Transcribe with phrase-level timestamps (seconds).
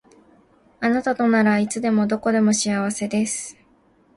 [0.79, 3.55] あなたとならいつでもどこでも幸せです